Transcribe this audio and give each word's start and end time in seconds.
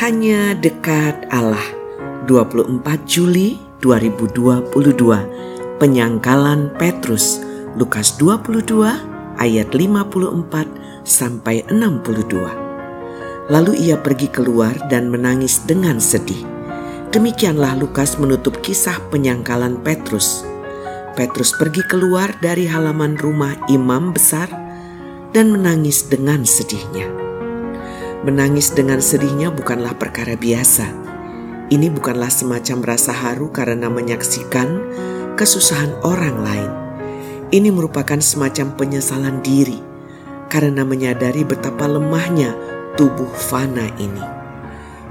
Hanya 0.00 0.56
dekat 0.56 1.28
Allah. 1.28 1.60
24 2.24 2.80
Juli 3.04 3.60
2022 3.84 4.72
Penyangkalan 5.76 6.72
Petrus 6.80 7.44
Lukas 7.76 8.16
22 8.16 8.64
ayat 9.36 9.68
54 9.68 11.04
sampai 11.04 11.68
62 11.68 13.52
Lalu 13.52 13.72
ia 13.76 14.00
pergi 14.00 14.32
keluar 14.32 14.72
dan 14.88 15.12
menangis 15.12 15.68
dengan 15.68 16.00
sedih. 16.00 16.48
Demikianlah 17.12 17.76
Lukas 17.76 18.16
menutup 18.16 18.56
kisah 18.64 18.96
penyangkalan 19.12 19.84
Petrus. 19.84 20.48
Petrus 21.12 21.52
pergi 21.52 21.84
keluar 21.84 22.32
dari 22.40 22.64
halaman 22.64 23.20
rumah 23.20 23.52
imam 23.68 24.16
besar 24.16 24.48
dan 25.36 25.52
menangis 25.52 26.08
dengan 26.08 26.48
sedihnya. 26.48 27.29
Menangis 28.20 28.76
dengan 28.76 29.00
sedihnya 29.00 29.48
bukanlah 29.48 29.96
perkara 29.96 30.36
biasa. 30.36 30.92
Ini 31.72 31.88
bukanlah 31.88 32.28
semacam 32.28 32.92
rasa 32.92 33.16
haru 33.16 33.48
karena 33.48 33.88
menyaksikan 33.88 34.76
kesusahan 35.40 35.96
orang 36.04 36.36
lain. 36.44 36.72
Ini 37.48 37.72
merupakan 37.72 38.20
semacam 38.20 38.76
penyesalan 38.76 39.40
diri 39.40 39.80
karena 40.52 40.84
menyadari 40.84 41.48
betapa 41.48 41.88
lemahnya 41.88 42.52
tubuh 43.00 43.32
fana 43.32 43.88
ini. 43.96 44.24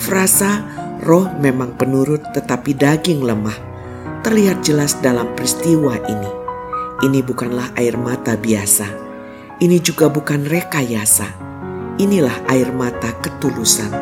Frasa 0.00 0.64
roh 1.04 1.28
memang 1.36 1.76
penurut 1.76 2.24
tetapi 2.32 2.72
daging 2.72 3.20
lemah 3.20 3.60
terlihat 4.24 4.64
jelas 4.64 4.96
dalam 5.04 5.28
peristiwa 5.36 6.00
ini. 6.08 6.32
Ini 7.04 7.20
bukanlah 7.20 7.76
air 7.76 8.00
mata 8.00 8.32
biasa. 8.32 8.88
Ini 9.60 9.76
juga 9.84 10.08
bukan 10.08 10.48
rekayasa 10.48 11.53
Inilah 11.94 12.42
air 12.50 12.74
mata 12.74 13.14
ketulusan 13.22 13.94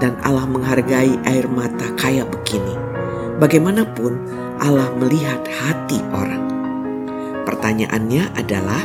dan 0.00 0.16
Allah 0.24 0.48
menghargai 0.48 1.20
air 1.28 1.44
mata 1.52 1.92
kayak 2.00 2.32
begini. 2.32 2.72
Bagaimanapun 3.36 4.16
Allah 4.56 4.88
melihat 4.96 5.44
hati 5.44 6.00
orang. 6.16 6.48
Pertanyaannya 7.44 8.32
adalah 8.40 8.80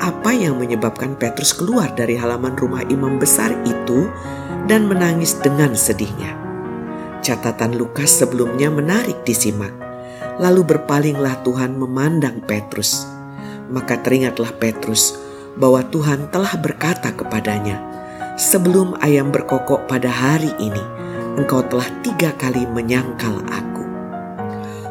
apa 0.00 0.32
yang 0.32 0.56
menyebabkan 0.56 1.12
Petrus 1.20 1.52
keluar 1.52 1.92
dari 1.92 2.16
halaman 2.16 2.56
rumah 2.56 2.80
imam 2.88 3.20
besar 3.20 3.52
itu 3.68 4.08
dan 4.64 4.88
menangis 4.88 5.36
dengan 5.36 5.76
sedihnya. 5.76 6.32
Catatan 7.20 7.76
Lukas 7.76 8.16
sebelumnya 8.16 8.72
menarik 8.72 9.28
disimak. 9.28 9.76
Lalu 10.40 10.64
berpalinglah 10.64 11.44
Tuhan 11.44 11.76
memandang 11.76 12.40
Petrus. 12.48 13.04
Maka 13.68 14.00
teringatlah 14.00 14.56
Petrus 14.56 15.20
bahwa 15.58 15.82
Tuhan 15.88 16.30
telah 16.30 16.54
berkata 16.60 17.10
kepadanya, 17.14 17.80
sebelum 18.38 18.98
ayam 19.02 19.34
berkokok 19.34 19.88
pada 19.90 20.12
hari 20.12 20.52
ini, 20.62 20.82
engkau 21.40 21.64
telah 21.66 21.88
tiga 22.04 22.36
kali 22.36 22.68
menyangkal 22.68 23.40
aku. 23.48 23.84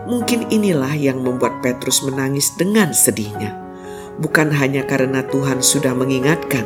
Mungkin 0.10 0.50
inilah 0.50 0.98
yang 0.98 1.22
membuat 1.22 1.62
Petrus 1.62 2.02
menangis 2.02 2.50
dengan 2.58 2.92
sedihnya. 2.92 3.54
Bukan 4.20 4.52
hanya 4.52 4.84
karena 4.84 5.24
Tuhan 5.24 5.62
sudah 5.64 5.94
mengingatkan 5.94 6.66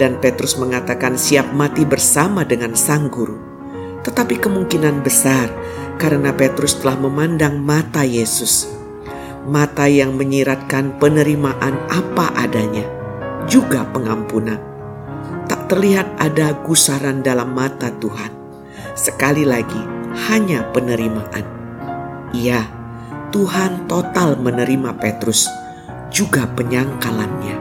dan 0.00 0.16
Petrus 0.18 0.56
mengatakan 0.56 1.20
siap 1.20 1.52
mati 1.52 1.84
bersama 1.84 2.42
dengan 2.48 2.72
sang 2.72 3.12
guru. 3.12 3.36
Tetapi 4.02 4.40
kemungkinan 4.40 5.04
besar 5.04 5.46
karena 6.00 6.34
Petrus 6.34 6.80
telah 6.80 6.98
memandang 6.98 7.60
mata 7.60 8.02
Yesus. 8.02 8.66
Mata 9.46 9.90
yang 9.90 10.14
menyiratkan 10.14 11.02
penerimaan 11.02 11.74
apa 11.90 12.30
adanya, 12.34 12.86
juga 13.46 13.86
pengampunan 13.90 14.72
tak 15.52 15.68
terlihat 15.68 16.08
ada 16.16 16.56
gusaran 16.64 17.20
dalam 17.20 17.52
mata 17.52 17.92
Tuhan. 18.00 18.32
Sekali 18.96 19.44
lagi, 19.44 19.78
hanya 20.28 20.64
penerimaan. 20.72 21.44
Iya, 22.32 22.64
Tuhan 23.32 23.84
total 23.84 24.40
menerima 24.40 24.96
Petrus, 24.96 25.48
juga 26.08 26.48
penyangkalannya. 26.56 27.56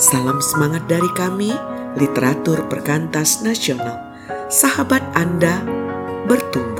Salam 0.00 0.40
semangat 0.40 0.88
dari 0.88 1.08
kami, 1.12 1.52
literatur 2.00 2.64
perkantas 2.68 3.44
nasional. 3.44 4.16
Sahabat 4.48 5.04
Anda 5.12 5.60
bertumbuh. 6.24 6.73